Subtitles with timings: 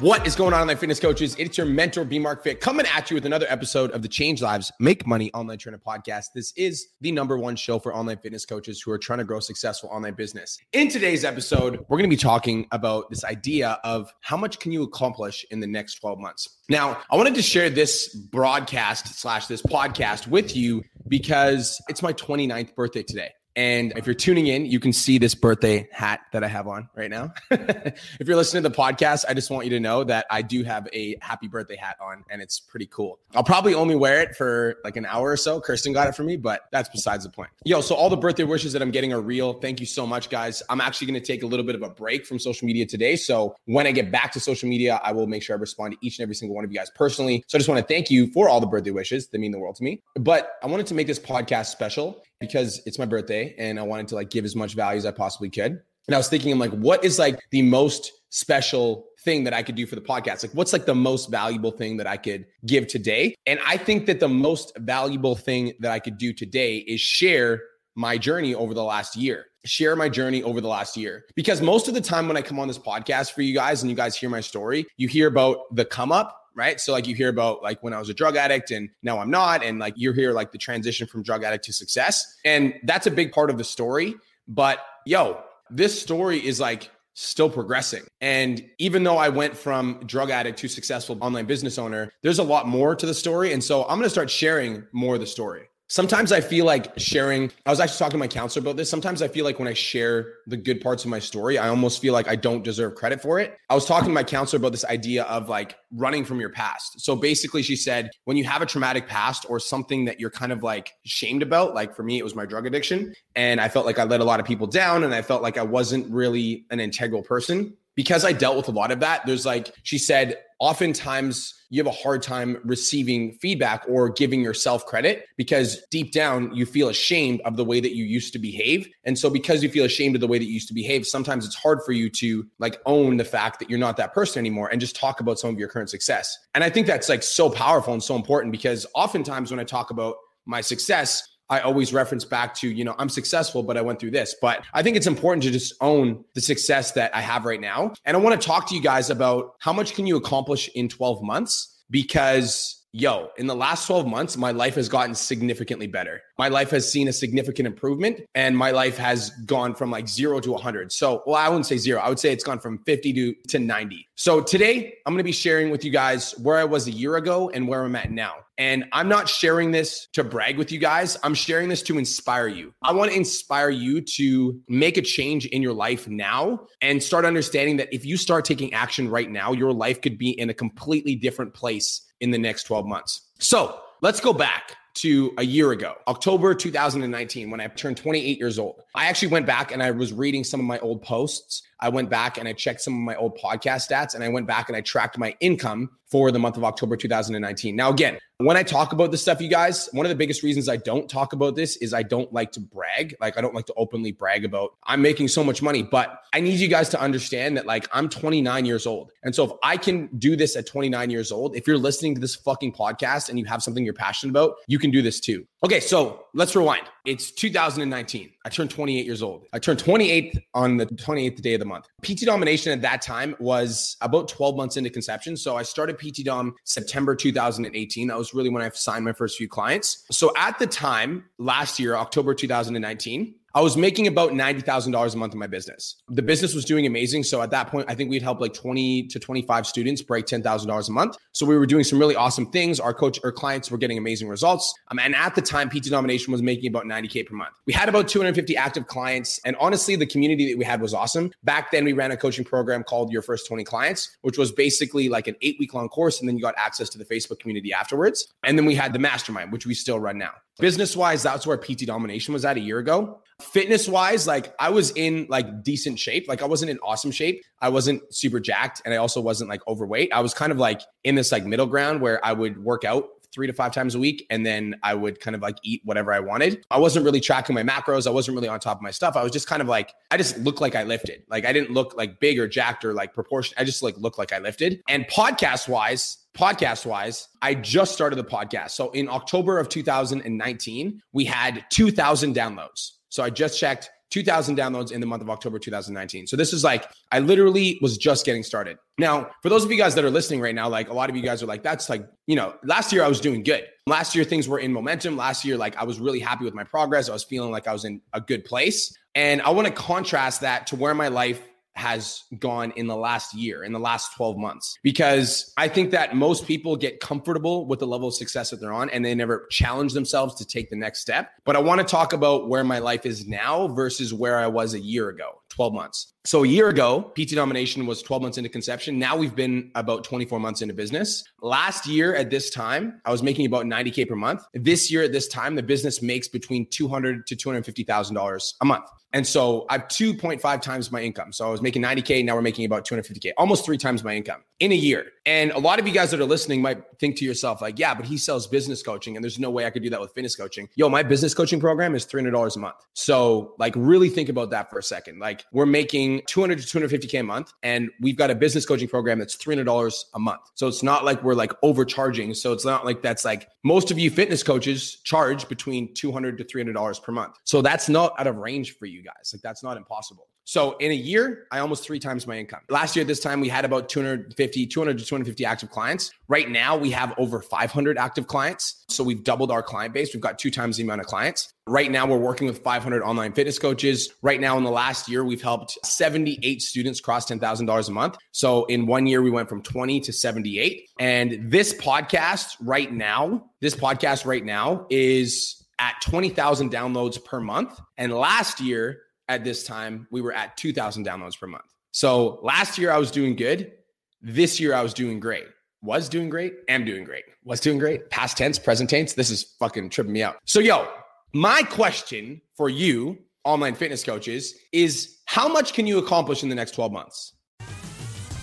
[0.00, 1.34] What is going on, online fitness coaches?
[1.38, 4.42] It's your mentor, B Mark Fit, coming at you with another episode of the Change
[4.42, 6.26] Lives, Make Money Online Trainer Podcast.
[6.34, 9.40] This is the number one show for online fitness coaches who are trying to grow
[9.40, 10.58] successful online business.
[10.74, 14.70] In today's episode, we're going to be talking about this idea of how much can
[14.70, 16.58] you accomplish in the next 12 months.
[16.68, 22.12] Now, I wanted to share this broadcast slash this podcast with you because it's my
[22.12, 23.30] 29th birthday today.
[23.56, 26.90] And if you're tuning in, you can see this birthday hat that I have on
[26.94, 27.32] right now.
[27.50, 30.62] if you're listening to the podcast, I just want you to know that I do
[30.62, 33.18] have a happy birthday hat on and it's pretty cool.
[33.34, 35.58] I'll probably only wear it for like an hour or so.
[35.60, 37.48] Kirsten got it for me, but that's besides the point.
[37.64, 39.54] Yo, so all the birthday wishes that I'm getting are real.
[39.54, 40.62] Thank you so much, guys.
[40.68, 43.16] I'm actually going to take a little bit of a break from social media today.
[43.16, 45.98] So when I get back to social media, I will make sure I respond to
[46.06, 47.42] each and every single one of you guys personally.
[47.46, 49.28] So I just want to thank you for all the birthday wishes.
[49.28, 50.02] They mean the world to me.
[50.14, 54.08] But I wanted to make this podcast special because it's my birthday and I wanted
[54.08, 55.80] to like give as much value as I possibly could.
[56.08, 59.62] And I was thinking, I'm like, what is like the most special thing that I
[59.62, 60.44] could do for the podcast?
[60.44, 63.34] Like, what's like the most valuable thing that I could give today?
[63.46, 67.62] And I think that the most valuable thing that I could do today is share
[67.96, 69.46] my journey over the last year.
[69.64, 71.24] Share my journey over the last year.
[71.34, 73.90] Because most of the time when I come on this podcast for you guys and
[73.90, 76.80] you guys hear my story, you hear about the come up right?
[76.80, 79.30] So like you hear about like when I was a drug addict and now I'm
[79.30, 83.06] not, and like you hear like the transition from drug addict to success, and that's
[83.06, 84.14] a big part of the story.
[84.48, 85.40] But yo,
[85.70, 88.02] this story is like still progressing.
[88.20, 92.44] And even though I went from drug addict to successful online business owner, there's a
[92.44, 93.52] lot more to the story.
[93.52, 95.68] And so I'm going to start sharing more of the story.
[95.88, 98.90] Sometimes I feel like sharing, I was actually talking to my counselor about this.
[98.90, 102.02] Sometimes I feel like when I share the good parts of my story, I almost
[102.02, 103.56] feel like I don't deserve credit for it.
[103.70, 107.00] I was talking to my counselor about this idea of like running from your past.
[107.00, 110.50] So basically, she said, when you have a traumatic past or something that you're kind
[110.50, 113.14] of like shamed about, like for me, it was my drug addiction.
[113.36, 115.56] And I felt like I let a lot of people down and I felt like
[115.56, 119.46] I wasn't really an integral person because I dealt with a lot of that, there's
[119.46, 125.26] like, she said, oftentimes you have a hard time receiving feedback or giving yourself credit
[125.36, 128.88] because deep down you feel ashamed of the way that you used to behave.
[129.04, 131.44] And so because you feel ashamed of the way that you used to behave, sometimes
[131.44, 134.68] it's hard for you to like own the fact that you're not that person anymore
[134.68, 136.36] and just talk about some of your current success.
[136.54, 139.90] And I think that's like so powerful and so important because oftentimes when I talk
[139.90, 140.16] about
[140.46, 144.10] my success, I always reference back to, you know, I'm successful, but I went through
[144.10, 144.34] this.
[144.40, 147.92] But I think it's important to just own the success that I have right now.
[148.04, 150.88] And I want to talk to you guys about how much can you accomplish in
[150.88, 151.82] 12 months?
[151.90, 156.22] Because yo, in the last 12 months, my life has gotten significantly better.
[156.38, 160.40] My life has seen a significant improvement and my life has gone from like zero
[160.40, 160.90] to 100.
[160.90, 162.00] So, well, I wouldn't say zero.
[162.00, 164.08] I would say it's gone from 50 to, to 90.
[164.14, 167.16] So, today I'm going to be sharing with you guys where I was a year
[167.16, 168.36] ago and where I'm at now.
[168.58, 171.18] And I'm not sharing this to brag with you guys.
[171.22, 172.72] I'm sharing this to inspire you.
[172.80, 177.26] I want to inspire you to make a change in your life now and start
[177.26, 180.54] understanding that if you start taking action right now, your life could be in a
[180.54, 183.22] completely different place in the next 12 months.
[183.38, 188.58] So let's go back to a year ago, October 2019, when I turned 28 years
[188.58, 188.82] old.
[188.94, 191.62] I actually went back and I was reading some of my old posts.
[191.80, 194.46] I went back and I checked some of my old podcast stats and I went
[194.46, 197.74] back and I tracked my income for the month of October 2019.
[197.74, 200.68] Now, again, when I talk about this stuff, you guys, one of the biggest reasons
[200.68, 203.16] I don't talk about this is I don't like to brag.
[203.20, 206.40] Like, I don't like to openly brag about I'm making so much money, but I
[206.40, 209.10] need you guys to understand that, like, I'm 29 years old.
[209.24, 212.20] And so, if I can do this at 29 years old, if you're listening to
[212.20, 215.46] this fucking podcast and you have something you're passionate about, you can do this too.
[215.64, 216.82] Okay, so let's rewind.
[217.06, 218.30] It's 2019.
[218.44, 219.46] I turned 28 years old.
[219.54, 221.88] I turned 28 on the 28th day of the month.
[222.02, 225.34] PT domination at that time was about 12 months into conception.
[225.34, 228.06] So I started PT Dom September 2018.
[228.06, 230.04] That was really when I signed my first few clients.
[230.10, 235.32] So at the time, last year, October 2019, I was making about $90,000 a month
[235.32, 235.96] in my business.
[236.10, 237.22] The business was doing amazing.
[237.22, 240.88] So at that point, I think we'd help like 20 to 25 students break $10,000
[240.88, 241.16] a month.
[241.32, 242.78] So we were doing some really awesome things.
[242.78, 244.74] Our coach, our clients were getting amazing results.
[244.88, 247.54] Um, and at the time, PT Domination was making about 90K per month.
[247.64, 249.40] We had about 250 active clients.
[249.46, 251.32] And honestly, the community that we had was awesome.
[251.42, 255.08] Back then, we ran a coaching program called Your First 20 Clients, which was basically
[255.08, 256.20] like an eight week long course.
[256.20, 258.34] And then you got access to the Facebook community afterwards.
[258.44, 260.32] And then we had the mastermind, which we still run now.
[260.58, 263.20] Business wise, that's where PT domination was at a year ago.
[263.40, 266.26] Fitness wise, like I was in like decent shape.
[266.28, 267.42] Like I wasn't in awesome shape.
[267.60, 270.10] I wasn't super jacked and I also wasn't like overweight.
[270.14, 273.04] I was kind of like in this like middle ground where I would work out
[273.32, 274.26] three to five times a week.
[274.30, 276.64] And then I would kind of like eat whatever I wanted.
[276.70, 278.06] I wasn't really tracking my macros.
[278.06, 279.16] I wasn't really on top of my stuff.
[279.16, 281.22] I was just kind of like, I just looked like I lifted.
[281.28, 283.54] Like I didn't look like big or jacked or like proportion.
[283.58, 284.82] I just like looked like I lifted.
[284.88, 288.70] And podcast wise, podcast wise, I just started the podcast.
[288.70, 292.92] So in October of 2019, we had 2,000 downloads.
[293.08, 296.26] So I just checked 2,000 downloads in the month of October 2019.
[296.26, 298.78] So this is like, I literally was just getting started.
[298.98, 301.16] Now, for those of you guys that are listening right now, like a lot of
[301.16, 303.66] you guys are like, that's like, you know, last year I was doing good.
[303.86, 305.16] Last year things were in momentum.
[305.16, 307.08] Last year, like I was really happy with my progress.
[307.08, 308.96] I was feeling like I was in a good place.
[309.14, 311.40] And I want to contrast that to where my life
[311.76, 314.78] has gone in the last year, in the last 12 months.
[314.82, 318.72] Because I think that most people get comfortable with the level of success that they're
[318.72, 321.30] on and they never challenge themselves to take the next step.
[321.44, 324.74] But I want to talk about where my life is now versus where I was
[324.74, 325.42] a year ago.
[325.56, 326.12] 12 months.
[326.26, 328.98] So a year ago, PT Domination was 12 months into conception.
[328.98, 331.24] Now we've been about 24 months into business.
[331.40, 334.42] Last year at this time, I was making about 90k per month.
[334.52, 338.64] This year at this time, the business makes between 200 to 250 thousand dollars a
[338.64, 338.86] month.
[339.16, 341.32] And so I have 2.5 times my income.
[341.32, 342.22] So I was making 90K.
[342.22, 345.06] Now we're making about 250K, almost three times my income in a year.
[345.24, 347.94] And a lot of you guys that are listening might think to yourself, like, yeah,
[347.94, 350.36] but he sells business coaching and there's no way I could do that with fitness
[350.36, 350.68] coaching.
[350.74, 352.76] Yo, my business coaching program is $300 a month.
[352.92, 355.18] So, like, really think about that for a second.
[355.18, 359.18] Like, we're making 200 to 250K a month and we've got a business coaching program
[359.18, 360.42] that's $300 a month.
[360.54, 362.34] So it's not like we're like overcharging.
[362.34, 366.44] So it's not like that's like most of you fitness coaches charge between 200 to
[366.44, 367.36] $300 per month.
[367.44, 369.32] So that's not out of range for you guys.
[369.32, 370.28] Like, that's not impossible.
[370.46, 372.60] So in a year, I almost three times my income.
[372.70, 376.12] Last year, this time we had about 250, 200 to 250 active clients.
[376.28, 378.84] Right now, we have over 500 active clients.
[378.88, 380.14] So we've doubled our client base.
[380.14, 381.52] We've got two times the amount of clients.
[381.66, 384.08] Right now, we're working with 500 online fitness coaches.
[384.22, 388.16] Right now, in the last year, we've helped 78 students cross $10,000 a month.
[388.30, 390.88] So in one year, we went from 20 to 78.
[391.00, 397.80] And this podcast right now, this podcast right now is at 20,000 downloads per month.
[397.98, 401.64] And last year, at this time, we were at 2,000 downloads per month.
[401.92, 403.72] So last year I was doing good.
[404.20, 405.46] This year I was doing great.
[405.82, 406.54] Was doing great.
[406.68, 407.24] Am doing great.
[407.44, 408.10] Was doing great.
[408.10, 409.12] Past tense, present tense.
[409.12, 410.36] This is fucking tripping me out.
[410.44, 410.88] So, yo,
[411.32, 416.54] my question for you, online fitness coaches, is how much can you accomplish in the
[416.54, 417.34] next 12 months?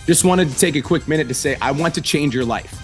[0.06, 2.83] Just wanted to take a quick minute to say, I want to change your life.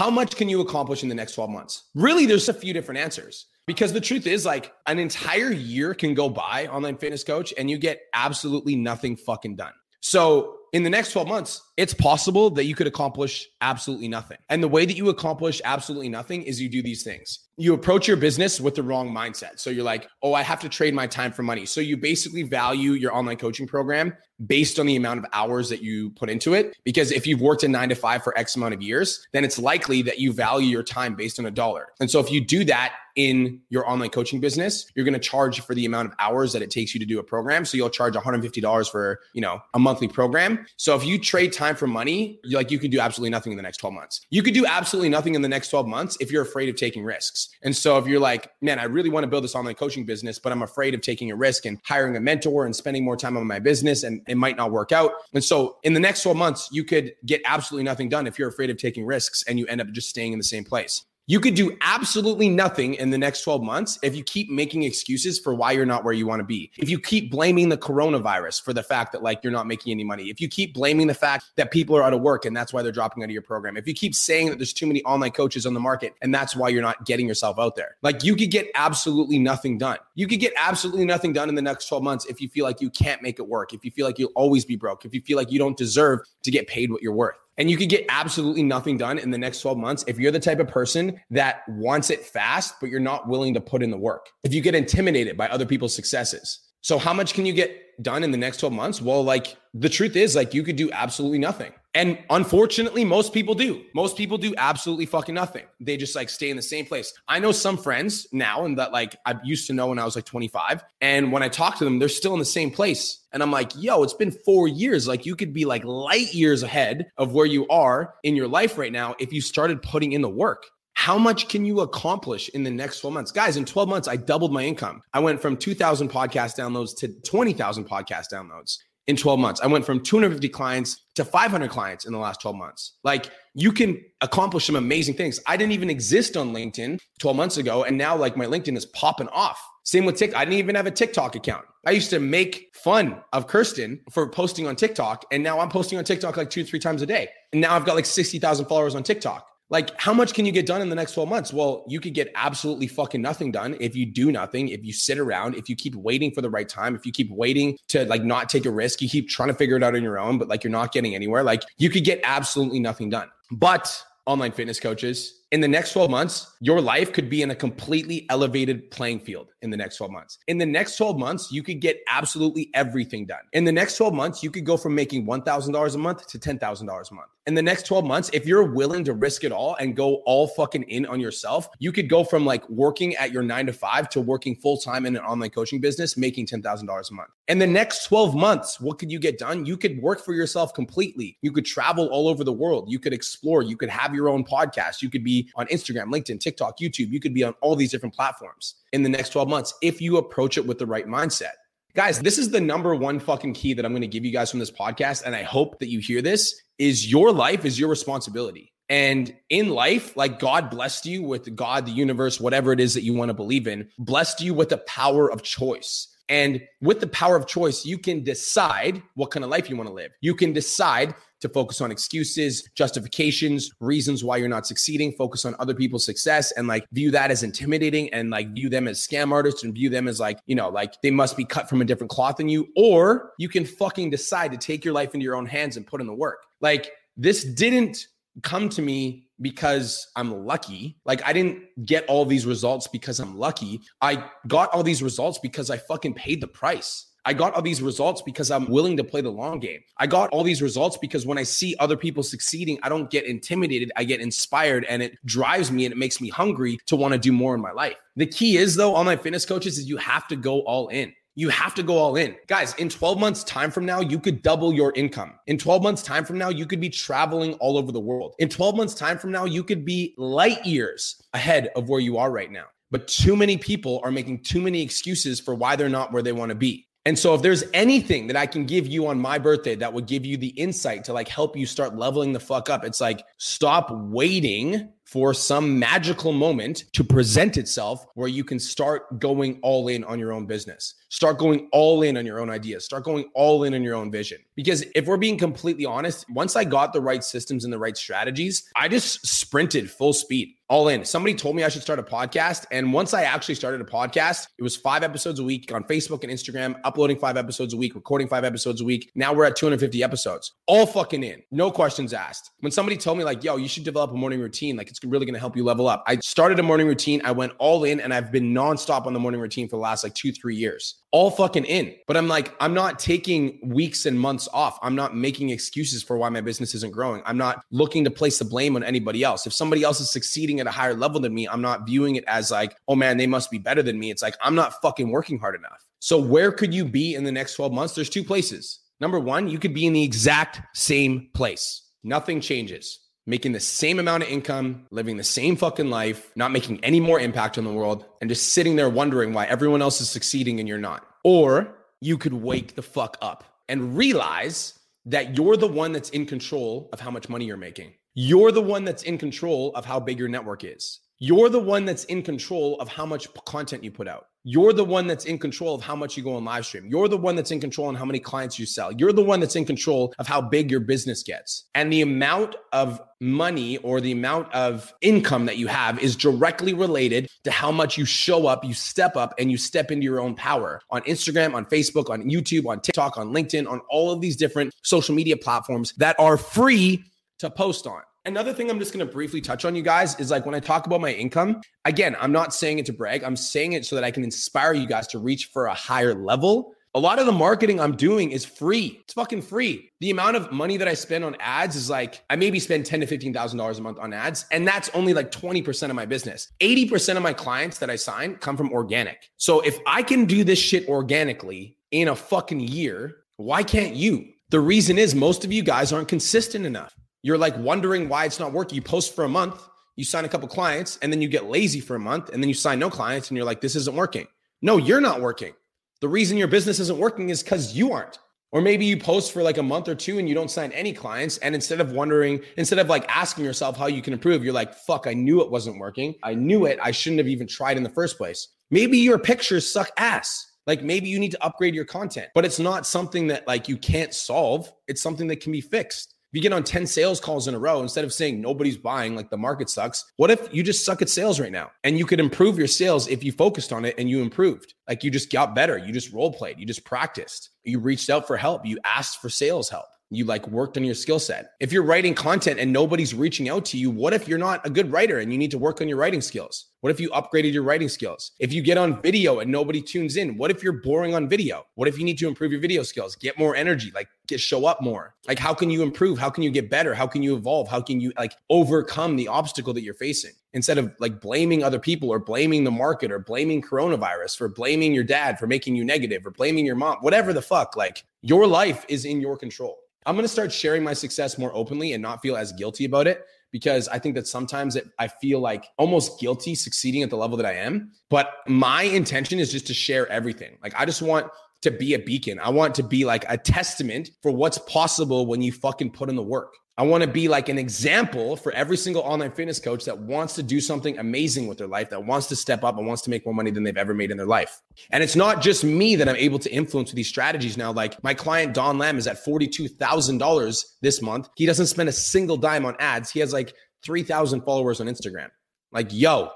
[0.00, 1.90] How much can you accomplish in the next 12 months?
[1.94, 6.14] Really, there's a few different answers because the truth is, like, an entire year can
[6.14, 9.74] go by online fitness coach and you get absolutely nothing fucking done.
[10.00, 14.38] So, in the next 12 months, it's possible that you could accomplish absolutely nothing.
[14.48, 17.40] And the way that you accomplish absolutely nothing is you do these things.
[17.58, 19.58] You approach your business with the wrong mindset.
[19.58, 21.66] So you're like, oh, I have to trade my time for money.
[21.66, 24.16] So you basically value your online coaching program
[24.46, 26.76] based on the amount of hours that you put into it.
[26.84, 29.58] Because if you've worked a nine to five for X amount of years, then it's
[29.58, 31.88] likely that you value your time based on a dollar.
[32.00, 35.60] And so if you do that in your online coaching business, you're going to charge
[35.60, 37.64] for the amount of hours that it takes you to do a program.
[37.64, 40.64] So you'll charge $150 for, you know, a monthly program.
[40.76, 43.62] So if you trade time for money, like you could do absolutely nothing in the
[43.62, 44.26] next 12 months.
[44.30, 47.04] You could do absolutely nothing in the next 12 months if you're afraid of taking
[47.04, 47.48] risks.
[47.62, 50.38] And so if you're like, man, I really want to build this online coaching business,
[50.38, 53.36] but I'm afraid of taking a risk and hiring a mentor and spending more time
[53.36, 55.12] on my business and it might not work out.
[55.34, 58.48] And so in the next 12 months, you could get absolutely nothing done if you're
[58.48, 61.04] afraid of taking risks and you end up just staying in the same place.
[61.30, 65.38] You could do absolutely nothing in the next 12 months if you keep making excuses
[65.38, 66.72] for why you're not where you want to be.
[66.76, 70.02] If you keep blaming the coronavirus for the fact that like you're not making any
[70.02, 70.24] money.
[70.24, 72.82] If you keep blaming the fact that people are out of work and that's why
[72.82, 73.76] they're dropping out of your program.
[73.76, 76.56] If you keep saying that there's too many online coaches on the market and that's
[76.56, 77.94] why you're not getting yourself out there.
[78.02, 79.98] Like you could get absolutely nothing done.
[80.16, 82.80] You could get absolutely nothing done in the next 12 months if you feel like
[82.80, 83.72] you can't make it work.
[83.72, 85.04] If you feel like you'll always be broke.
[85.04, 87.36] If you feel like you don't deserve to get paid what you're worth.
[87.60, 90.40] And you could get absolutely nothing done in the next 12 months if you're the
[90.40, 93.98] type of person that wants it fast, but you're not willing to put in the
[93.98, 94.30] work.
[94.44, 96.60] If you get intimidated by other people's successes.
[96.80, 99.02] So, how much can you get done in the next 12 months?
[99.02, 101.74] Well, like the truth is, like you could do absolutely nothing.
[101.94, 103.82] And unfortunately, most people do.
[103.94, 105.64] Most people do absolutely fucking nothing.
[105.80, 107.12] They just like stay in the same place.
[107.26, 110.14] I know some friends now and that like I used to know when I was
[110.14, 110.84] like 25.
[111.00, 113.20] And when I talk to them, they're still in the same place.
[113.32, 115.08] And I'm like, yo, it's been four years.
[115.08, 118.78] Like you could be like light years ahead of where you are in your life
[118.78, 120.66] right now if you started putting in the work.
[120.94, 123.32] How much can you accomplish in the next 12 months?
[123.32, 125.00] Guys, in 12 months, I doubled my income.
[125.14, 128.76] I went from 2,000 podcast downloads to 20,000 podcast downloads
[129.10, 129.60] in 12 months.
[129.60, 132.94] I went from 250 clients to 500 clients in the last 12 months.
[133.02, 135.40] Like you can accomplish some amazing things.
[135.46, 137.84] I didn't even exist on LinkedIn 12 months ago.
[137.84, 139.60] And now like my LinkedIn is popping off.
[139.82, 140.40] Same with TikTok.
[140.40, 141.64] I didn't even have a TikTok account.
[141.84, 145.24] I used to make fun of Kirsten for posting on TikTok.
[145.32, 147.28] And now I'm posting on TikTok like two, three times a day.
[147.52, 149.49] And now I've got like 60,000 followers on TikTok.
[149.70, 151.52] Like, how much can you get done in the next 12 months?
[151.52, 155.18] Well, you could get absolutely fucking nothing done if you do nothing, if you sit
[155.18, 158.24] around, if you keep waiting for the right time, if you keep waiting to like
[158.24, 160.48] not take a risk, you keep trying to figure it out on your own, but
[160.48, 161.44] like you're not getting anywhere.
[161.44, 163.30] Like, you could get absolutely nothing done.
[163.52, 167.54] But online fitness coaches, in the next 12 months, your life could be in a
[167.54, 170.38] completely elevated playing field in the next 12 months.
[170.46, 173.40] In the next 12 months, you could get absolutely everything done.
[173.52, 176.82] In the next 12 months, you could go from making $1,000 a month to $10,000
[176.82, 177.28] a month.
[177.50, 180.46] In the next 12 months, if you're willing to risk it all and go all
[180.46, 184.08] fucking in on yourself, you could go from like working at your nine to five
[184.10, 187.30] to working full time in an online coaching business, making $10,000 a month.
[187.48, 189.66] In the next 12 months, what could you get done?
[189.66, 191.38] You could work for yourself completely.
[191.42, 192.88] You could travel all over the world.
[192.88, 193.64] You could explore.
[193.64, 195.02] You could have your own podcast.
[195.02, 197.10] You could be on Instagram, LinkedIn, TikTok, YouTube.
[197.10, 200.18] You could be on all these different platforms in the next 12 months if you
[200.18, 201.54] approach it with the right mindset.
[201.94, 204.50] Guys, this is the number one fucking key that I'm going to give you guys
[204.50, 205.24] from this podcast.
[205.24, 208.72] And I hope that you hear this is your life is your responsibility.
[208.88, 213.02] And in life, like God blessed you with God, the universe, whatever it is that
[213.02, 216.08] you want to believe in, blessed you with the power of choice.
[216.30, 219.88] And with the power of choice, you can decide what kind of life you want
[219.88, 220.12] to live.
[220.20, 225.56] You can decide to focus on excuses, justifications, reasons why you're not succeeding, focus on
[225.58, 229.32] other people's success and like view that as intimidating and like view them as scam
[229.32, 231.84] artists and view them as like, you know, like they must be cut from a
[231.84, 232.68] different cloth than you.
[232.76, 236.00] Or you can fucking decide to take your life into your own hands and put
[236.00, 236.44] in the work.
[236.60, 238.06] Like this didn't
[238.42, 240.96] come to me because I'm lucky.
[241.04, 243.80] Like I didn't get all these results because I'm lucky.
[244.00, 247.06] I got all these results because I fucking paid the price.
[247.24, 249.80] I got all these results because I'm willing to play the long game.
[249.98, 253.24] I got all these results because when I see other people succeeding, I don't get
[253.24, 253.92] intimidated.
[253.96, 257.18] I get inspired and it drives me and it makes me hungry to want to
[257.18, 257.96] do more in my life.
[258.16, 261.12] The key is, though, online fitness coaches, is you have to go all in.
[261.40, 262.36] You have to go all in.
[262.48, 265.32] Guys, in 12 months' time from now, you could double your income.
[265.46, 268.34] In 12 months' time from now, you could be traveling all over the world.
[268.40, 272.18] In 12 months' time from now, you could be light years ahead of where you
[272.18, 272.66] are right now.
[272.90, 276.32] But too many people are making too many excuses for why they're not where they
[276.32, 276.86] want to be.
[277.06, 280.06] And so if there's anything that I can give you on my birthday that would
[280.06, 283.24] give you the insight to like help you start leveling the fuck up, it's like
[283.38, 289.88] stop waiting for some magical moment to present itself where you can start going all
[289.88, 290.94] in on your own business.
[291.08, 292.84] Start going all in on your own ideas.
[292.84, 294.38] Start going all in on your own vision.
[294.54, 297.96] Because if we're being completely honest, once I got the right systems and the right
[297.96, 301.04] strategies, I just sprinted full speed all in.
[301.04, 302.64] Somebody told me I should start a podcast.
[302.70, 306.22] And once I actually started a podcast, it was five episodes a week on Facebook
[306.22, 309.10] and Instagram, uploading five episodes a week, recording five episodes a week.
[309.16, 312.52] Now we're at 250 episodes, all fucking in, no questions asked.
[312.60, 315.24] When somebody told me, like, yo, you should develop a morning routine, like, it's really
[315.24, 316.04] going to help you level up.
[316.06, 317.22] I started a morning routine.
[317.24, 320.04] I went all in and I've been nonstop on the morning routine for the last
[320.04, 321.94] like two, three years all fucking in.
[322.06, 324.78] But I'm like, I'm not taking weeks and months off.
[324.82, 327.22] I'm not making excuses for why my business isn't growing.
[327.24, 329.46] I'm not looking to place the blame on anybody else.
[329.46, 332.24] If somebody else is succeeding at a higher level than me, I'm not viewing it
[332.26, 334.10] as like, oh man, they must be better than me.
[334.10, 335.84] It's like, I'm not fucking working hard enough.
[335.98, 337.94] So, where could you be in the next 12 months?
[337.94, 338.80] There's two places.
[339.00, 341.88] Number one, you could be in the exact same place.
[342.04, 346.82] Nothing changes making the same amount of income, living the same fucking life, not making
[346.84, 350.10] any more impact on the world, and just sitting there wondering why everyone else is
[350.10, 351.06] succeeding and you're not.
[351.22, 356.26] Or you could wake the fuck up and realize that you're the one that's in
[356.26, 357.92] control of how much money you're making.
[358.14, 361.00] You're the one that's in control of how big your network is.
[361.22, 364.28] You're the one that's in control of how much content you put out.
[364.42, 366.86] You're the one that's in control of how much you go on live stream.
[366.86, 368.90] You're the one that's in control on how many clients you sell.
[368.90, 371.66] You're the one that's in control of how big your business gets.
[371.74, 376.72] And the amount of money or the amount of income that you have is directly
[376.72, 380.20] related to how much you show up, you step up, and you step into your
[380.20, 384.22] own power on Instagram, on Facebook, on YouTube, on TikTok, on LinkedIn, on all of
[384.22, 387.04] these different social media platforms that are free
[387.40, 388.00] to post on.
[388.26, 390.60] Another thing I'm just going to briefly touch on, you guys, is like when I
[390.60, 393.24] talk about my income, again, I'm not saying it to brag.
[393.24, 396.14] I'm saying it so that I can inspire you guys to reach for a higher
[396.14, 398.98] level A lot of the marketing I'm doing is free.
[399.04, 399.92] It's fucking free.
[400.00, 402.98] The amount of money that I spend on ads is like I maybe spend ten
[402.98, 405.96] to fifteen thousand dollars a month on ads, and that's only like twenty percent of
[405.96, 406.50] my business.
[406.60, 409.30] Eighty percent of my clients that I sign come from organic.
[409.36, 414.26] So if I can do this shit organically in a fucking year, why can't you?
[414.50, 416.92] The reason is most of you guys aren't consistent enough.
[417.22, 418.76] You're like wondering why it's not working.
[418.76, 421.80] You post for a month, you sign a couple clients, and then you get lazy
[421.80, 424.26] for a month, and then you sign no clients, and you're like, this isn't working.
[424.62, 425.54] No, you're not working.
[426.00, 428.18] The reason your business isn't working is because you aren't.
[428.52, 430.92] Or maybe you post for like a month or two and you don't sign any
[430.92, 431.38] clients.
[431.38, 434.74] And instead of wondering, instead of like asking yourself how you can improve, you're like,
[434.74, 436.16] fuck, I knew it wasn't working.
[436.24, 436.78] I knew it.
[436.82, 438.48] I shouldn't have even tried in the first place.
[438.70, 440.46] Maybe your pictures suck ass.
[440.66, 443.76] Like maybe you need to upgrade your content, but it's not something that like you
[443.76, 444.72] can't solve.
[444.88, 446.14] It's something that can be fixed.
[446.32, 449.16] If you get on 10 sales calls in a row, instead of saying nobody's buying,
[449.16, 451.72] like the market sucks, what if you just suck at sales right now?
[451.82, 454.74] And you could improve your sales if you focused on it and you improved.
[454.88, 455.76] Like you just got better.
[455.76, 456.60] You just role played.
[456.60, 457.50] You just practiced.
[457.64, 458.64] You reached out for help.
[458.64, 461.52] You asked for sales help you like worked on your skill set.
[461.60, 464.70] If you're writing content and nobody's reaching out to you, what if you're not a
[464.70, 466.66] good writer and you need to work on your writing skills?
[466.80, 468.32] What if you upgraded your writing skills?
[468.40, 471.64] If you get on video and nobody tunes in, what if you're boring on video?
[471.76, 474.66] What if you need to improve your video skills, get more energy, like get show
[474.66, 475.14] up more?
[475.28, 476.18] Like how can you improve?
[476.18, 476.92] How can you get better?
[476.92, 477.68] How can you evolve?
[477.68, 480.32] How can you like overcome the obstacle that you're facing?
[480.54, 484.92] Instead of like blaming other people or blaming the market or blaming coronavirus for blaming
[484.92, 488.48] your dad for making you negative or blaming your mom, whatever the fuck, like your
[488.48, 489.78] life is in your control.
[490.06, 493.06] I'm going to start sharing my success more openly and not feel as guilty about
[493.06, 497.16] it because I think that sometimes it, I feel like almost guilty succeeding at the
[497.16, 497.92] level that I am.
[498.08, 500.56] But my intention is just to share everything.
[500.62, 501.26] Like, I just want
[501.62, 502.38] to be a beacon.
[502.38, 506.16] I want to be like a testament for what's possible when you fucking put in
[506.16, 506.54] the work.
[506.80, 510.34] I want to be like an example for every single online fitness coach that wants
[510.36, 513.10] to do something amazing with their life, that wants to step up and wants to
[513.10, 514.62] make more money than they've ever made in their life.
[514.90, 517.70] And it's not just me that I'm able to influence with these strategies now.
[517.70, 521.28] Like my client, Don Lamb, is at $42,000 this month.
[521.36, 523.10] He doesn't spend a single dime on ads.
[523.10, 523.52] He has like
[523.84, 525.28] 3,000 followers on Instagram.
[525.72, 526.30] Like, yo,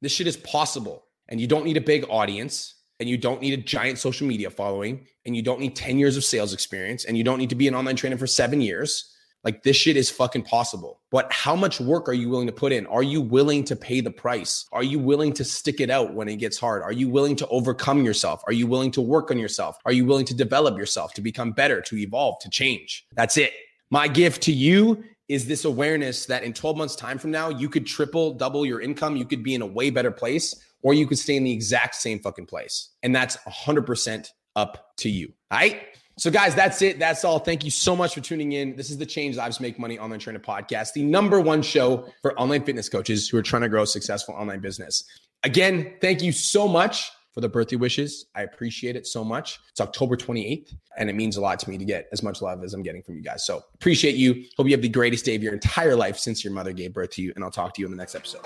[0.00, 1.04] this shit is possible.
[1.28, 4.48] And you don't need a big audience and you don't need a giant social media
[4.48, 7.54] following and you don't need 10 years of sales experience and you don't need to
[7.54, 11.00] be an online trainer for seven years like this shit is fucking possible.
[11.10, 12.86] But how much work are you willing to put in?
[12.86, 14.66] Are you willing to pay the price?
[14.72, 16.82] Are you willing to stick it out when it gets hard?
[16.82, 18.42] Are you willing to overcome yourself?
[18.46, 19.78] Are you willing to work on yourself?
[19.84, 23.06] Are you willing to develop yourself, to become better, to evolve, to change?
[23.14, 23.52] That's it.
[23.90, 27.68] My gift to you is this awareness that in 12 months' time from now, you
[27.68, 29.16] could triple, double your income.
[29.16, 31.94] You could be in a way better place, or you could stay in the exact
[31.94, 32.90] same fucking place.
[33.02, 35.32] And that's 100% up to you.
[35.50, 35.82] All right.
[36.20, 36.98] So, guys, that's it.
[36.98, 37.38] That's all.
[37.38, 38.76] Thank you so much for tuning in.
[38.76, 42.38] This is the Change Lives Make Money Online Trainer Podcast, the number one show for
[42.38, 45.02] online fitness coaches who are trying to grow a successful online business.
[45.44, 48.26] Again, thank you so much for the birthday wishes.
[48.34, 49.60] I appreciate it so much.
[49.70, 52.62] It's October 28th, and it means a lot to me to get as much love
[52.62, 53.46] as I'm getting from you guys.
[53.46, 54.44] So, appreciate you.
[54.58, 57.12] Hope you have the greatest day of your entire life since your mother gave birth
[57.12, 58.44] to you, and I'll talk to you in the next episode.